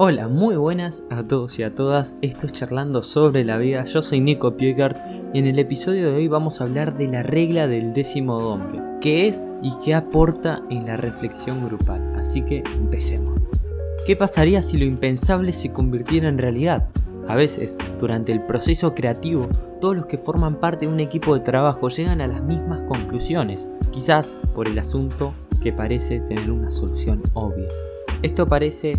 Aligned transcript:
Hola, 0.00 0.28
muy 0.28 0.54
buenas 0.54 1.02
a 1.10 1.24
todos 1.24 1.58
y 1.58 1.64
a 1.64 1.74
todas. 1.74 2.16
Esto 2.22 2.46
es 2.46 2.52
Charlando 2.52 3.02
sobre 3.02 3.44
la 3.44 3.58
vida. 3.58 3.82
Yo 3.82 4.00
soy 4.00 4.20
Nico 4.20 4.56
Piegart 4.56 4.96
y 5.34 5.40
en 5.40 5.46
el 5.48 5.58
episodio 5.58 6.08
de 6.08 6.14
hoy 6.14 6.28
vamos 6.28 6.60
a 6.60 6.64
hablar 6.64 6.96
de 6.96 7.08
la 7.08 7.24
regla 7.24 7.66
del 7.66 7.92
décimo 7.94 8.36
hombre, 8.36 8.80
qué 9.00 9.26
es 9.26 9.44
y 9.60 9.72
qué 9.84 9.96
aporta 9.96 10.62
en 10.70 10.86
la 10.86 10.96
reflexión 10.96 11.66
grupal. 11.66 12.14
Así 12.14 12.42
que 12.42 12.62
empecemos. 12.76 13.40
¿Qué 14.06 14.14
pasaría 14.14 14.62
si 14.62 14.76
lo 14.76 14.84
impensable 14.84 15.50
se 15.50 15.72
convirtiera 15.72 16.28
en 16.28 16.38
realidad? 16.38 16.90
A 17.26 17.34
veces, 17.34 17.76
durante 17.98 18.30
el 18.30 18.42
proceso 18.42 18.94
creativo, 18.94 19.48
todos 19.80 19.96
los 19.96 20.06
que 20.06 20.16
forman 20.16 20.60
parte 20.60 20.86
de 20.86 20.92
un 20.92 21.00
equipo 21.00 21.34
de 21.34 21.40
trabajo 21.40 21.88
llegan 21.88 22.20
a 22.20 22.28
las 22.28 22.44
mismas 22.44 22.82
conclusiones, 22.86 23.66
quizás 23.90 24.38
por 24.54 24.68
el 24.68 24.78
asunto 24.78 25.34
que 25.60 25.72
parece 25.72 26.20
tener 26.20 26.52
una 26.52 26.70
solución 26.70 27.20
obvia. 27.34 27.66
Esto 28.22 28.46
parece 28.46 28.92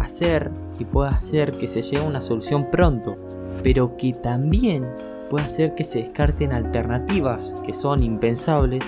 hacer 0.00 0.50
y 0.78 0.84
puede 0.84 1.10
hacer 1.10 1.52
que 1.52 1.68
se 1.68 1.82
llegue 1.82 1.98
a 1.98 2.08
una 2.08 2.20
solución 2.20 2.70
pronto, 2.70 3.16
pero 3.62 3.96
que 3.96 4.12
también 4.12 4.86
puede 5.30 5.44
hacer 5.44 5.74
que 5.74 5.84
se 5.84 6.00
descarten 6.00 6.52
alternativas 6.52 7.54
que 7.64 7.72
son 7.72 8.02
impensables, 8.02 8.84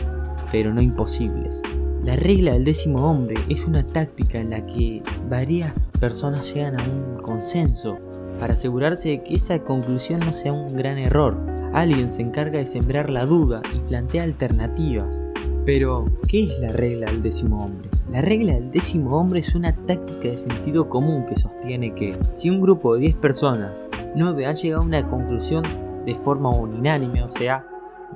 pero 0.52 0.72
no 0.74 0.82
imposibles. 0.82 1.62
La 2.04 2.16
regla 2.16 2.52
del 2.52 2.64
décimo 2.64 3.10
hombre 3.10 3.36
es 3.48 3.64
una 3.64 3.84
táctica 3.86 4.38
en 4.38 4.50
la 4.50 4.66
que 4.66 5.02
varias 5.30 5.88
personas 5.98 6.52
llegan 6.52 6.78
a 6.78 6.84
un 6.84 7.22
consenso 7.22 7.98
para 8.38 8.52
asegurarse 8.52 9.08
de 9.08 9.22
que 9.22 9.36
esa 9.36 9.60
conclusión 9.60 10.20
no 10.20 10.34
sea 10.34 10.52
un 10.52 10.68
gran 10.76 10.98
error. 10.98 11.34
Alguien 11.72 12.10
se 12.10 12.20
encarga 12.20 12.58
de 12.58 12.66
sembrar 12.66 13.08
la 13.08 13.24
duda 13.24 13.62
y 13.74 13.78
plantea 13.88 14.24
alternativas. 14.24 15.23
Pero, 15.64 16.04
¿qué 16.28 16.44
es 16.44 16.58
la 16.58 16.68
regla 16.68 17.06
del 17.10 17.22
décimo 17.22 17.56
hombre? 17.58 17.88
La 18.10 18.20
regla 18.20 18.52
del 18.52 18.70
décimo 18.70 19.18
hombre 19.18 19.40
es 19.40 19.54
una 19.54 19.72
táctica 19.72 20.28
de 20.28 20.36
sentido 20.36 20.90
común 20.90 21.24
que 21.26 21.36
sostiene 21.36 21.94
que 21.94 22.14
si 22.34 22.50
un 22.50 22.60
grupo 22.60 22.94
de 22.94 23.00
10 23.00 23.14
personas, 23.16 23.72
9 24.14 24.44
han 24.44 24.56
llegado 24.56 24.82
a 24.82 24.86
una 24.86 25.08
conclusión 25.08 25.62
de 26.04 26.12
forma 26.12 26.50
unánime, 26.50 27.22
o 27.22 27.30
sea, 27.30 27.66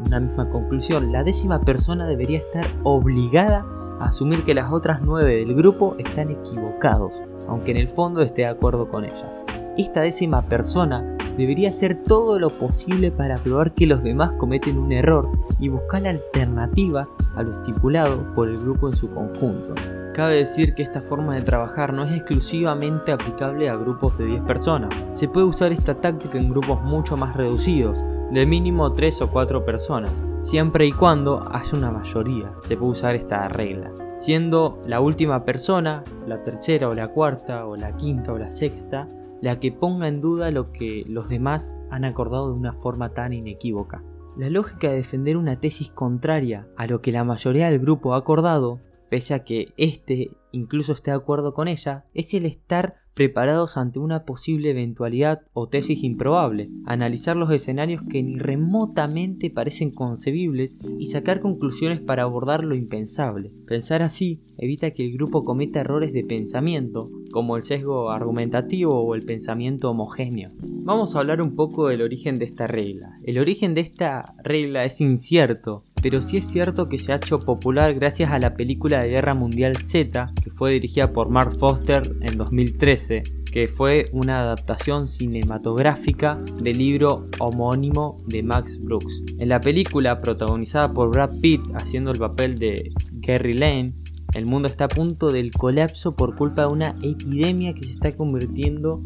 una 0.06 0.20
misma 0.20 0.50
conclusión, 0.50 1.10
la 1.10 1.24
décima 1.24 1.62
persona 1.62 2.06
debería 2.06 2.38
estar 2.38 2.66
obligada 2.82 3.64
a 3.98 4.06
asumir 4.06 4.44
que 4.44 4.52
las 4.52 4.70
otras 4.70 5.00
9 5.02 5.36
del 5.36 5.54
grupo 5.54 5.96
están 5.98 6.30
equivocados, 6.30 7.14
aunque 7.48 7.70
en 7.70 7.78
el 7.78 7.88
fondo 7.88 8.20
esté 8.20 8.42
de 8.42 8.48
acuerdo 8.48 8.90
con 8.90 9.04
ella. 9.04 9.44
Esta 9.78 10.02
décima 10.02 10.42
persona 10.42 11.16
debería 11.38 11.70
hacer 11.70 12.02
todo 12.02 12.38
lo 12.40 12.50
posible 12.50 13.12
para 13.12 13.36
probar 13.36 13.72
que 13.72 13.86
los 13.86 14.02
demás 14.02 14.32
cometen 14.32 14.76
un 14.76 14.90
error 14.92 15.30
y 15.60 15.68
buscar 15.68 16.06
alternativas 16.06 17.08
a 17.36 17.44
lo 17.44 17.52
estipulado 17.52 18.34
por 18.34 18.48
el 18.48 18.58
grupo 18.58 18.88
en 18.88 18.96
su 18.96 19.08
conjunto. 19.10 19.74
Cabe 20.14 20.34
decir 20.34 20.74
que 20.74 20.82
esta 20.82 21.00
forma 21.00 21.36
de 21.36 21.42
trabajar 21.42 21.94
no 21.94 22.02
es 22.02 22.10
exclusivamente 22.10 23.12
aplicable 23.12 23.68
a 23.68 23.76
grupos 23.76 24.18
de 24.18 24.26
10 24.26 24.42
personas. 24.42 24.92
Se 25.12 25.28
puede 25.28 25.46
usar 25.46 25.70
esta 25.70 25.94
táctica 25.94 26.38
en 26.38 26.48
grupos 26.48 26.82
mucho 26.82 27.16
más 27.16 27.36
reducidos, 27.36 28.02
de 28.32 28.44
mínimo 28.44 28.92
3 28.92 29.22
o 29.22 29.30
4 29.30 29.64
personas, 29.64 30.12
siempre 30.40 30.86
y 30.86 30.92
cuando 30.92 31.40
haya 31.52 31.70
una 31.72 31.92
mayoría. 31.92 32.52
Se 32.64 32.76
puede 32.76 32.92
usar 32.92 33.14
esta 33.14 33.46
regla. 33.46 33.92
Siendo 34.16 34.80
la 34.86 35.00
última 35.00 35.44
persona, 35.44 36.02
la 36.26 36.42
tercera 36.42 36.88
o 36.88 36.94
la 36.94 37.06
cuarta 37.06 37.66
o 37.66 37.76
la 37.76 37.94
quinta 37.96 38.32
o 38.32 38.38
la 38.38 38.50
sexta, 38.50 39.06
la 39.40 39.60
que 39.60 39.72
ponga 39.72 40.08
en 40.08 40.20
duda 40.20 40.50
lo 40.50 40.72
que 40.72 41.04
los 41.06 41.28
demás 41.28 41.76
han 41.90 42.04
acordado 42.04 42.52
de 42.52 42.58
una 42.58 42.74
forma 42.74 43.14
tan 43.14 43.32
inequívoca. 43.32 44.02
La 44.36 44.50
lógica 44.50 44.88
de 44.88 44.96
defender 44.96 45.36
una 45.36 45.60
tesis 45.60 45.90
contraria 45.90 46.68
a 46.76 46.86
lo 46.86 47.00
que 47.00 47.12
la 47.12 47.24
mayoría 47.24 47.70
del 47.70 47.80
grupo 47.80 48.14
ha 48.14 48.18
acordado, 48.18 48.80
pese 49.10 49.34
a 49.34 49.44
que 49.44 49.72
éste 49.76 50.30
incluso 50.52 50.92
esté 50.92 51.10
de 51.10 51.16
acuerdo 51.16 51.54
con 51.54 51.68
ella, 51.68 52.04
es 52.14 52.34
el 52.34 52.46
estar 52.46 52.96
preparados 53.18 53.76
ante 53.76 53.98
una 53.98 54.22
posible 54.22 54.70
eventualidad 54.70 55.40
o 55.52 55.68
tesis 55.68 56.04
improbable, 56.04 56.70
analizar 56.84 57.36
los 57.36 57.50
escenarios 57.50 58.00
que 58.08 58.22
ni 58.22 58.38
remotamente 58.38 59.50
parecen 59.50 59.90
concebibles 59.90 60.76
y 61.00 61.06
sacar 61.06 61.40
conclusiones 61.40 61.98
para 61.98 62.22
abordar 62.22 62.62
lo 62.62 62.76
impensable. 62.76 63.50
Pensar 63.66 64.02
así 64.02 64.44
evita 64.56 64.92
que 64.92 65.04
el 65.04 65.14
grupo 65.14 65.42
cometa 65.42 65.80
errores 65.80 66.12
de 66.12 66.22
pensamiento, 66.22 67.10
como 67.32 67.56
el 67.56 67.64
sesgo 67.64 68.10
argumentativo 68.10 69.00
o 69.00 69.16
el 69.16 69.22
pensamiento 69.22 69.90
homogéneo. 69.90 70.50
Vamos 70.62 71.16
a 71.16 71.18
hablar 71.18 71.42
un 71.42 71.56
poco 71.56 71.88
del 71.88 72.02
origen 72.02 72.38
de 72.38 72.44
esta 72.44 72.68
regla. 72.68 73.18
El 73.24 73.40
origen 73.40 73.74
de 73.74 73.80
esta 73.80 74.36
regla 74.44 74.84
es 74.84 75.00
incierto, 75.00 75.82
pero 76.02 76.22
sí 76.22 76.36
es 76.36 76.46
cierto 76.46 76.88
que 76.88 76.98
se 76.98 77.12
ha 77.12 77.16
hecho 77.16 77.40
popular 77.40 77.94
gracias 77.94 78.30
a 78.30 78.38
la 78.38 78.54
película 78.54 79.02
de 79.02 79.10
Guerra 79.10 79.34
Mundial 79.34 79.76
Z, 79.76 80.30
que 80.42 80.50
fue 80.50 80.72
dirigida 80.72 81.12
por 81.12 81.28
Mark 81.28 81.56
Foster 81.58 82.02
en 82.20 82.38
2013, 82.38 83.22
que 83.50 83.68
fue 83.68 84.08
una 84.12 84.38
adaptación 84.38 85.06
cinematográfica 85.06 86.38
del 86.62 86.78
libro 86.78 87.26
homónimo 87.38 88.18
de 88.26 88.42
Max 88.42 88.78
Brooks. 88.80 89.22
En 89.38 89.48
la 89.48 89.60
película, 89.60 90.18
protagonizada 90.18 90.92
por 90.92 91.10
Brad 91.10 91.30
Pitt 91.40 91.62
haciendo 91.74 92.10
el 92.10 92.18
papel 92.18 92.58
de 92.58 92.92
Gary 93.12 93.56
Lane, 93.56 93.92
el 94.34 94.46
mundo 94.46 94.68
está 94.68 94.84
a 94.84 94.88
punto 94.88 95.32
del 95.32 95.52
colapso 95.52 96.14
por 96.14 96.34
culpa 96.34 96.62
de 96.62 96.68
una 96.68 96.96
epidemia 97.02 97.72
que 97.74 97.84
se 97.84 97.92
está 97.92 98.14
convirtiendo 98.14 99.00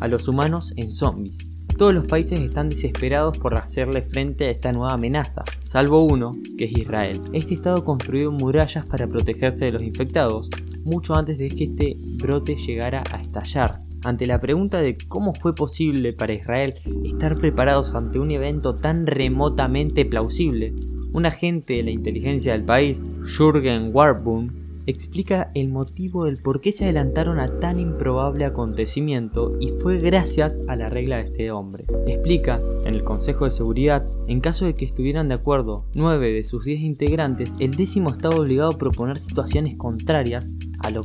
a 0.00 0.08
los 0.08 0.26
humanos 0.26 0.74
en 0.76 0.90
zombies. 0.90 1.38
Todos 1.76 1.92
los 1.92 2.06
países 2.06 2.38
están 2.38 2.68
desesperados 2.68 3.36
por 3.36 3.54
hacerle 3.54 4.02
frente 4.02 4.46
a 4.46 4.50
esta 4.50 4.70
nueva 4.70 4.92
amenaza, 4.92 5.42
salvo 5.64 6.04
uno, 6.04 6.30
que 6.56 6.66
es 6.66 6.78
Israel. 6.78 7.20
Este 7.32 7.54
estado 7.54 7.84
construyó 7.84 8.30
murallas 8.30 8.86
para 8.86 9.08
protegerse 9.08 9.64
de 9.64 9.72
los 9.72 9.82
infectados, 9.82 10.50
mucho 10.84 11.16
antes 11.16 11.36
de 11.36 11.48
que 11.48 11.64
este 11.64 11.96
brote 12.22 12.54
llegara 12.54 13.02
a 13.10 13.20
estallar. 13.20 13.80
Ante 14.04 14.24
la 14.26 14.38
pregunta 14.38 14.80
de 14.80 14.96
cómo 15.08 15.34
fue 15.34 15.52
posible 15.52 16.12
para 16.12 16.34
Israel 16.34 16.74
estar 17.04 17.34
preparados 17.34 17.94
ante 17.96 18.20
un 18.20 18.30
evento 18.30 18.76
tan 18.76 19.06
remotamente 19.08 20.04
plausible, 20.04 20.74
un 21.12 21.26
agente 21.26 21.74
de 21.74 21.82
la 21.82 21.90
inteligencia 21.90 22.52
del 22.52 22.64
país, 22.64 23.02
Jürgen 23.24 23.90
Warburg, 23.92 24.63
explica 24.86 25.50
el 25.54 25.70
motivo 25.70 26.24
del 26.24 26.38
por 26.38 26.60
qué 26.60 26.72
se 26.72 26.84
adelantaron 26.84 27.38
a 27.40 27.58
tan 27.58 27.78
improbable 27.78 28.44
acontecimiento 28.44 29.56
y 29.60 29.70
fue 29.70 29.98
gracias 29.98 30.60
a 30.68 30.76
la 30.76 30.88
regla 30.88 31.16
de 31.16 31.30
este 31.30 31.50
hombre. 31.50 31.84
Explica, 32.06 32.60
en 32.84 32.94
el 32.94 33.04
Consejo 33.04 33.44
de 33.44 33.50
Seguridad, 33.50 34.06
en 34.28 34.40
caso 34.40 34.66
de 34.66 34.74
que 34.74 34.84
estuvieran 34.84 35.28
de 35.28 35.34
acuerdo 35.34 35.86
nueve 35.94 36.32
de 36.32 36.44
sus 36.44 36.64
diez 36.64 36.80
integrantes, 36.80 37.52
el 37.58 37.72
décimo 37.72 38.10
estaba 38.10 38.36
obligado 38.36 38.70
a 38.70 38.78
proponer 38.78 39.18
situaciones 39.18 39.76
contrarias 39.76 40.48
a 40.80 40.90
lo, 40.90 41.04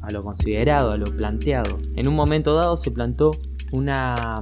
a 0.00 0.10
lo 0.10 0.22
considerado, 0.22 0.90
a 0.90 0.96
lo 0.96 1.06
planteado. 1.06 1.78
En 1.96 2.08
un 2.08 2.14
momento 2.14 2.54
dado 2.54 2.76
se 2.76 2.90
plantó 2.90 3.32
una 3.72 4.40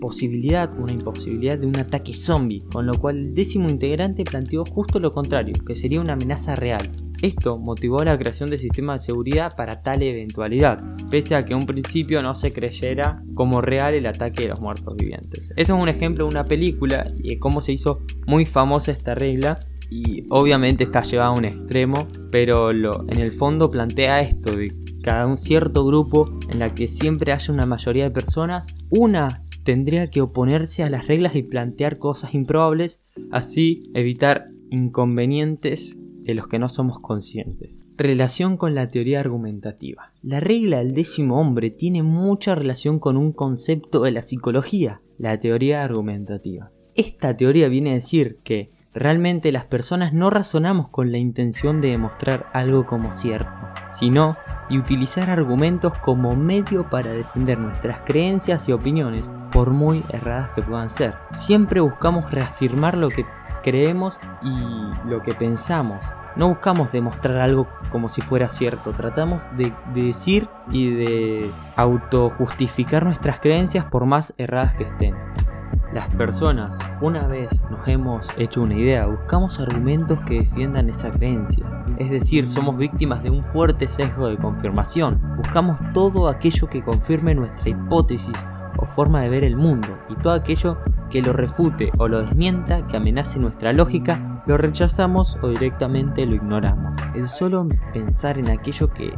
posibilidad, 0.00 0.70
una 0.78 0.92
imposibilidad 0.92 1.58
de 1.58 1.66
un 1.66 1.76
ataque 1.76 2.12
zombie, 2.12 2.62
con 2.72 2.86
lo 2.86 2.94
cual 2.94 3.16
el 3.16 3.34
décimo 3.34 3.68
integrante 3.68 4.24
planteó 4.24 4.64
justo 4.64 5.00
lo 5.00 5.10
contrario, 5.10 5.54
que 5.66 5.74
sería 5.74 6.00
una 6.00 6.12
amenaza 6.12 6.54
real, 6.54 6.90
esto 7.22 7.58
motivó 7.58 8.04
la 8.04 8.18
creación 8.18 8.50
de 8.50 8.58
sistemas 8.58 9.02
de 9.02 9.06
seguridad 9.06 9.54
para 9.56 9.82
tal 9.82 10.02
eventualidad, 10.02 10.78
pese 11.10 11.34
a 11.34 11.42
que 11.42 11.52
en 11.52 11.60
un 11.60 11.66
principio 11.66 12.22
no 12.22 12.34
se 12.34 12.52
creyera 12.52 13.22
como 13.34 13.60
real 13.60 13.94
el 13.94 14.06
ataque 14.06 14.42
de 14.42 14.48
los 14.48 14.60
muertos 14.60 14.94
vivientes. 14.96 15.52
Esto 15.56 15.74
es 15.74 15.82
un 15.82 15.88
ejemplo 15.88 16.24
de 16.24 16.30
una 16.30 16.44
película 16.44 17.10
y 17.18 17.30
de 17.30 17.38
cómo 17.38 17.60
se 17.60 17.72
hizo 17.72 18.00
muy 18.26 18.46
famosa 18.46 18.90
esta 18.90 19.14
regla 19.14 19.64
y 19.90 20.24
obviamente 20.30 20.84
está 20.84 21.02
llevada 21.02 21.30
a 21.30 21.38
un 21.38 21.44
extremo, 21.44 22.08
pero 22.30 22.72
lo, 22.72 23.04
en 23.08 23.20
el 23.20 23.32
fondo 23.32 23.70
plantea 23.70 24.20
esto 24.20 24.56
de 24.56 24.72
cada 25.02 25.26
un 25.26 25.36
cierto 25.36 25.84
grupo 25.86 26.28
en 26.50 26.58
la 26.58 26.74
que 26.74 26.88
siempre 26.88 27.32
haya 27.32 27.54
una 27.54 27.66
mayoría 27.66 28.04
de 28.04 28.10
personas, 28.10 28.74
una 28.90 29.42
tendría 29.62 30.08
que 30.08 30.20
oponerse 30.20 30.82
a 30.82 30.90
las 30.90 31.06
reglas 31.06 31.36
y 31.36 31.42
plantear 31.42 31.98
cosas 31.98 32.34
improbables, 32.34 33.00
así 33.30 33.84
evitar 33.94 34.48
inconvenientes 34.70 36.00
de 36.26 36.34
los 36.34 36.48
que 36.48 36.58
no 36.58 36.68
somos 36.68 36.98
conscientes. 36.98 37.82
Relación 37.96 38.56
con 38.56 38.74
la 38.74 38.88
teoría 38.88 39.20
argumentativa. 39.20 40.12
La 40.22 40.40
regla 40.40 40.78
del 40.78 40.92
décimo 40.92 41.40
hombre 41.40 41.70
tiene 41.70 42.02
mucha 42.02 42.54
relación 42.54 42.98
con 42.98 43.16
un 43.16 43.32
concepto 43.32 44.02
de 44.02 44.10
la 44.10 44.22
psicología, 44.22 45.00
la 45.16 45.38
teoría 45.38 45.84
argumentativa. 45.84 46.72
Esta 46.94 47.36
teoría 47.36 47.68
viene 47.68 47.92
a 47.92 47.94
decir 47.94 48.38
que 48.42 48.72
realmente 48.92 49.52
las 49.52 49.66
personas 49.66 50.12
no 50.12 50.30
razonamos 50.30 50.88
con 50.88 51.12
la 51.12 51.18
intención 51.18 51.80
de 51.80 51.90
demostrar 51.90 52.46
algo 52.52 52.86
como 52.86 53.12
cierto, 53.12 53.62
sino 53.90 54.36
y 54.68 54.78
utilizar 54.78 55.30
argumentos 55.30 55.92
como 56.02 56.34
medio 56.34 56.90
para 56.90 57.12
defender 57.12 57.58
nuestras 57.58 58.00
creencias 58.04 58.68
y 58.68 58.72
opiniones, 58.72 59.30
por 59.52 59.70
muy 59.70 60.02
erradas 60.08 60.50
que 60.50 60.62
puedan 60.62 60.90
ser. 60.90 61.14
Siempre 61.32 61.80
buscamos 61.80 62.30
reafirmar 62.30 62.96
lo 62.96 63.10
que 63.10 63.24
creemos 63.66 64.16
y 64.42 65.08
lo 65.08 65.22
que 65.24 65.34
pensamos. 65.34 66.06
No 66.36 66.48
buscamos 66.48 66.92
demostrar 66.92 67.38
algo 67.38 67.66
como 67.90 68.08
si 68.08 68.22
fuera 68.22 68.48
cierto, 68.48 68.92
tratamos 68.92 69.48
de, 69.56 69.72
decir 69.92 70.48
y 70.70 70.90
de 70.90 71.50
autojustificar 71.74 73.04
nuestras 73.04 73.40
creencias 73.40 73.84
por 73.86 74.06
más 74.06 74.34
erradas 74.38 74.76
que 74.76 74.84
estén. 74.84 75.16
Las 75.92 76.14
personas, 76.14 76.78
una 77.00 77.26
vez 77.26 77.64
nos 77.70 77.88
hemos 77.88 78.28
hecho 78.38 78.62
una 78.62 78.74
idea, 78.74 79.06
buscamos 79.06 79.58
argumentos 79.58 80.20
que 80.26 80.34
defiendan 80.40 80.88
esa 80.88 81.10
creencia. 81.10 81.64
Es 81.98 82.10
decir, 82.10 82.48
somos 82.48 82.76
víctimas 82.76 83.24
de 83.24 83.30
un 83.30 83.42
fuerte 83.42 83.88
sesgo 83.88 84.28
de 84.28 84.36
confirmación. 84.36 85.20
Buscamos 85.38 85.80
todo 85.92 86.28
aquello 86.28 86.68
que 86.68 86.84
confirme 86.84 87.34
nuestra 87.34 87.70
hipótesis 87.70 88.36
o 88.78 88.86
forma 88.86 89.20
de 89.20 89.28
ver 89.28 89.44
el 89.44 89.56
mundo 89.56 89.98
y 90.08 90.14
todo 90.16 90.32
aquello 90.32 90.78
que 91.10 91.22
lo 91.22 91.32
refute 91.32 91.90
o 91.98 92.08
lo 92.08 92.22
desmienta, 92.22 92.86
que 92.86 92.96
amenace 92.96 93.38
nuestra 93.38 93.72
lógica, 93.72 94.35
lo 94.46 94.56
rechazamos 94.56 95.38
o 95.42 95.48
directamente 95.48 96.24
lo 96.26 96.34
ignoramos. 96.34 96.96
El 97.14 97.28
solo 97.28 97.66
pensar 97.92 98.38
en 98.38 98.48
aquello 98.50 98.88
que 98.92 99.12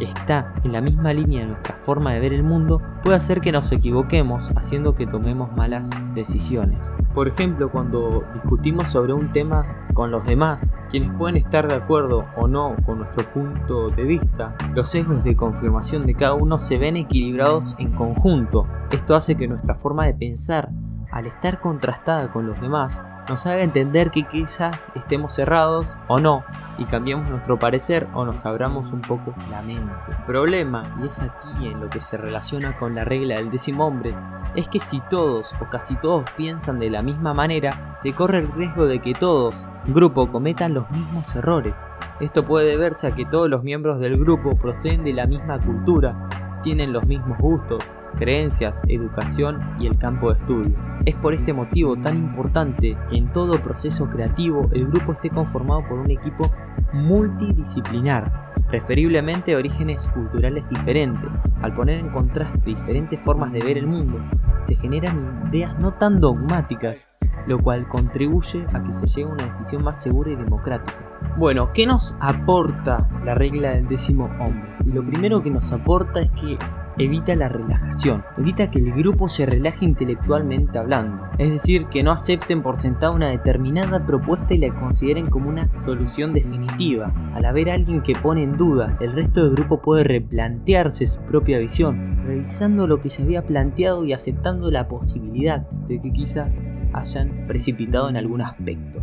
está 0.00 0.54
en 0.64 0.72
la 0.72 0.80
misma 0.80 1.12
línea 1.12 1.40
de 1.40 1.46
nuestra 1.48 1.76
forma 1.76 2.12
de 2.12 2.20
ver 2.20 2.32
el 2.32 2.42
mundo 2.42 2.82
puede 3.02 3.16
hacer 3.16 3.40
que 3.40 3.52
nos 3.52 3.70
equivoquemos 3.72 4.50
haciendo 4.56 4.94
que 4.94 5.06
tomemos 5.06 5.52
malas 5.52 5.90
decisiones. 6.14 6.78
Por 7.14 7.28
ejemplo, 7.28 7.70
cuando 7.70 8.24
discutimos 8.34 8.88
sobre 8.88 9.12
un 9.12 9.32
tema 9.32 9.86
con 9.94 10.10
los 10.10 10.26
demás, 10.26 10.72
quienes 10.90 11.16
pueden 11.16 11.36
estar 11.36 11.68
de 11.68 11.76
acuerdo 11.76 12.24
o 12.36 12.48
no 12.48 12.74
con 12.84 12.98
nuestro 12.98 13.24
punto 13.32 13.88
de 13.88 14.02
vista, 14.02 14.56
los 14.74 14.90
sesgos 14.90 15.22
de 15.22 15.36
confirmación 15.36 16.04
de 16.06 16.14
cada 16.14 16.34
uno 16.34 16.58
se 16.58 16.76
ven 16.76 16.96
equilibrados 16.96 17.76
en 17.78 17.92
conjunto. 17.92 18.66
Esto 18.90 19.14
hace 19.14 19.36
que 19.36 19.46
nuestra 19.46 19.76
forma 19.76 20.06
de 20.06 20.14
pensar, 20.14 20.70
al 21.14 21.26
estar 21.26 21.60
contrastada 21.60 22.32
con 22.32 22.44
los 22.44 22.60
demás, 22.60 23.00
nos 23.28 23.46
haga 23.46 23.62
entender 23.62 24.10
que 24.10 24.24
quizás 24.24 24.90
estemos 24.96 25.32
cerrados 25.32 25.96
o 26.08 26.18
no 26.18 26.44
y 26.76 26.86
cambiemos 26.86 27.30
nuestro 27.30 27.56
parecer 27.56 28.08
o 28.14 28.24
nos 28.24 28.44
abramos 28.44 28.90
un 28.90 29.00
poco 29.00 29.32
la 29.48 29.62
mente. 29.62 29.92
El 30.08 30.24
problema, 30.26 30.92
y 31.00 31.06
es 31.06 31.20
aquí 31.20 31.68
en 31.68 31.80
lo 31.80 31.88
que 31.88 32.00
se 32.00 32.16
relaciona 32.16 32.76
con 32.76 32.96
la 32.96 33.04
regla 33.04 33.36
del 33.36 33.52
décimo 33.52 33.86
hombre, 33.86 34.12
es 34.56 34.66
que 34.66 34.80
si 34.80 35.00
todos 35.02 35.54
o 35.60 35.70
casi 35.70 35.94
todos 35.94 36.24
piensan 36.36 36.80
de 36.80 36.90
la 36.90 37.00
misma 37.00 37.32
manera, 37.32 37.94
se 37.96 38.12
corre 38.12 38.38
el 38.38 38.52
riesgo 38.52 38.86
de 38.86 39.00
que 39.00 39.14
todos, 39.14 39.68
grupo, 39.86 40.32
cometan 40.32 40.74
los 40.74 40.90
mismos 40.90 41.32
errores. 41.36 41.74
Esto 42.18 42.44
puede 42.44 42.70
deberse 42.70 43.06
a 43.06 43.14
que 43.14 43.24
todos 43.24 43.48
los 43.48 43.62
miembros 43.62 44.00
del 44.00 44.16
grupo 44.16 44.56
proceden 44.56 45.04
de 45.04 45.12
la 45.12 45.28
misma 45.28 45.60
cultura, 45.60 46.28
tienen 46.64 46.92
los 46.94 47.06
mismos 47.06 47.38
gustos, 47.38 47.84
creencias, 48.16 48.80
educación 48.88 49.60
y 49.78 49.86
el 49.86 49.98
campo 49.98 50.32
de 50.32 50.40
estudio. 50.40 50.74
Es 51.04 51.14
por 51.16 51.34
este 51.34 51.52
motivo 51.52 51.96
tan 51.96 52.16
importante 52.16 52.96
que 53.08 53.16
en 53.16 53.30
todo 53.30 53.60
proceso 53.62 54.08
creativo 54.08 54.68
el 54.72 54.86
grupo 54.86 55.12
esté 55.12 55.28
conformado 55.28 55.86
por 55.86 55.98
un 55.98 56.10
equipo 56.10 56.50
multidisciplinar, 56.94 58.54
preferiblemente 58.68 59.50
de 59.50 59.56
orígenes 59.58 60.08
culturales 60.08 60.64
diferentes. 60.70 61.30
Al 61.60 61.74
poner 61.74 61.98
en 61.98 62.10
contraste 62.10 62.58
diferentes 62.64 63.20
formas 63.20 63.52
de 63.52 63.60
ver 63.60 63.76
el 63.76 63.86
mundo, 63.86 64.18
se 64.62 64.76
generan 64.76 65.50
ideas 65.52 65.78
no 65.80 65.92
tan 65.92 66.18
dogmáticas, 66.18 67.06
lo 67.46 67.58
cual 67.58 67.86
contribuye 67.88 68.64
a 68.72 68.82
que 68.82 68.92
se 68.92 69.06
llegue 69.06 69.28
a 69.28 69.32
una 69.34 69.44
decisión 69.44 69.84
más 69.84 70.02
segura 70.02 70.30
y 70.30 70.36
democrática. 70.36 70.98
Bueno, 71.36 71.72
¿qué 71.74 71.86
nos 71.86 72.16
aporta 72.20 72.98
la 73.22 73.34
regla 73.34 73.74
del 73.74 73.86
décimo 73.86 74.30
hombre? 74.40 74.73
Lo 74.84 75.04
primero 75.04 75.42
que 75.42 75.50
nos 75.50 75.72
aporta 75.72 76.20
es 76.20 76.30
que 76.32 76.58
evita 76.98 77.34
la 77.34 77.48
relajación, 77.48 78.22
evita 78.36 78.70
que 78.70 78.78
el 78.78 78.92
grupo 78.92 79.28
se 79.28 79.46
relaje 79.46 79.84
intelectualmente 79.84 80.78
hablando, 80.78 81.24
es 81.38 81.50
decir, 81.50 81.86
que 81.86 82.02
no 82.02 82.12
acepten 82.12 82.62
por 82.62 82.76
sentado 82.76 83.14
una 83.14 83.30
determinada 83.30 84.04
propuesta 84.06 84.54
y 84.54 84.58
la 84.58 84.74
consideren 84.78 85.26
como 85.26 85.48
una 85.48 85.70
solución 85.78 86.34
definitiva. 86.34 87.12
Al 87.34 87.46
haber 87.46 87.70
alguien 87.70 88.02
que 88.02 88.12
pone 88.12 88.42
en 88.42 88.56
duda, 88.56 88.96
el 89.00 89.14
resto 89.14 89.44
del 89.44 89.56
grupo 89.56 89.80
puede 89.80 90.04
replantearse 90.04 91.06
su 91.06 91.20
propia 91.22 91.58
visión, 91.58 92.22
revisando 92.24 92.86
lo 92.86 93.00
que 93.00 93.10
se 93.10 93.22
había 93.22 93.46
planteado 93.46 94.04
y 94.04 94.12
aceptando 94.12 94.70
la 94.70 94.86
posibilidad 94.86 95.68
de 95.88 96.00
que 96.00 96.12
quizás 96.12 96.60
hayan 96.92 97.46
precipitado 97.46 98.08
en 98.08 98.16
algún 98.16 98.42
aspecto. 98.42 99.00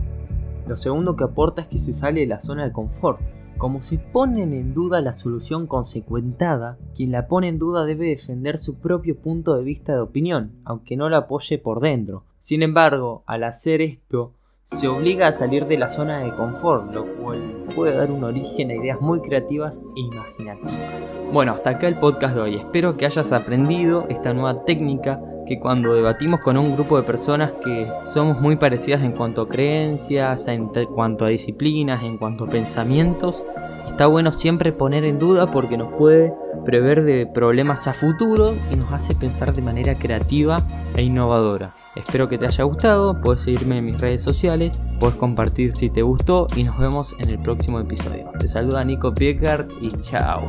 Lo 0.67 0.77
segundo 0.77 1.15
que 1.15 1.23
aporta 1.23 1.63
es 1.63 1.67
que 1.67 1.79
se 1.79 1.91
sale 1.91 2.21
de 2.21 2.27
la 2.27 2.39
zona 2.39 2.63
de 2.63 2.71
confort, 2.71 3.19
como 3.61 3.83
se 3.83 3.99
ponen 3.99 4.53
en 4.53 4.73
duda 4.73 5.01
la 5.01 5.13
solución 5.13 5.67
consecuentada, 5.67 6.79
quien 6.95 7.11
la 7.11 7.27
pone 7.27 7.47
en 7.47 7.59
duda 7.59 7.85
debe 7.85 8.07
defender 8.07 8.57
su 8.57 8.79
propio 8.79 9.15
punto 9.21 9.55
de 9.55 9.63
vista 9.63 9.93
de 9.93 9.99
opinión, 9.99 10.53
aunque 10.65 10.97
no 10.97 11.09
la 11.09 11.17
apoye 11.17 11.59
por 11.59 11.79
dentro. 11.79 12.23
Sin 12.39 12.63
embargo, 12.63 13.21
al 13.27 13.43
hacer 13.43 13.81
esto, 13.83 14.33
se 14.63 14.87
obliga 14.87 15.27
a 15.27 15.31
salir 15.31 15.67
de 15.67 15.77
la 15.77 15.89
zona 15.89 16.21
de 16.21 16.35
confort, 16.35 16.91
lo 16.91 17.05
cual 17.21 17.67
puede 17.75 17.95
dar 17.95 18.09
un 18.09 18.23
origen 18.23 18.71
a 18.71 18.73
ideas 18.73 18.99
muy 18.99 19.21
creativas 19.21 19.83
e 19.95 19.99
imaginativas. 19.99 21.31
Bueno, 21.31 21.51
hasta 21.51 21.69
acá 21.69 21.87
el 21.87 21.99
podcast 21.99 22.33
de 22.33 22.41
hoy. 22.41 22.55
Espero 22.55 22.97
que 22.97 23.05
hayas 23.05 23.31
aprendido 23.31 24.07
esta 24.09 24.33
nueva 24.33 24.65
técnica 24.65 25.21
que 25.51 25.59
cuando 25.59 25.93
debatimos 25.93 26.39
con 26.39 26.55
un 26.55 26.73
grupo 26.75 26.95
de 26.95 27.03
personas 27.03 27.51
que 27.61 27.85
somos 28.05 28.39
muy 28.39 28.55
parecidas 28.55 29.01
en 29.01 29.11
cuanto 29.11 29.41
a 29.41 29.49
creencias, 29.49 30.47
en 30.47 30.69
cuanto 30.95 31.25
a 31.25 31.27
disciplinas, 31.27 32.03
en 32.03 32.17
cuanto 32.17 32.45
a 32.45 32.47
pensamientos, 32.47 33.43
está 33.85 34.07
bueno 34.07 34.31
siempre 34.31 34.71
poner 34.71 35.03
en 35.03 35.19
duda 35.19 35.51
porque 35.51 35.75
nos 35.75 35.91
puede 35.91 36.33
prever 36.63 37.03
de 37.03 37.27
problemas 37.27 37.85
a 37.87 37.93
futuro 37.93 38.55
y 38.71 38.77
nos 38.77 38.93
hace 38.93 39.13
pensar 39.13 39.51
de 39.51 39.61
manera 39.61 39.95
creativa 39.95 40.55
e 40.95 41.03
innovadora. 41.03 41.73
Espero 41.97 42.29
que 42.29 42.37
te 42.37 42.45
haya 42.45 42.63
gustado, 42.63 43.19
puedes 43.19 43.41
seguirme 43.41 43.79
en 43.79 43.87
mis 43.87 43.99
redes 43.99 44.23
sociales, 44.23 44.79
puedes 45.01 45.17
compartir 45.17 45.75
si 45.75 45.89
te 45.89 46.01
gustó 46.01 46.47
y 46.55 46.63
nos 46.63 46.79
vemos 46.79 47.13
en 47.19 47.29
el 47.29 47.39
próximo 47.39 47.77
episodio. 47.77 48.31
Te 48.39 48.47
saluda 48.47 48.85
Nico 48.85 49.13
Piecart 49.13 49.69
y 49.81 49.89
chao. 49.99 50.47